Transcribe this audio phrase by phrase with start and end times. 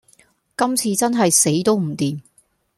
[0.57, 2.19] 今次真係死都唔掂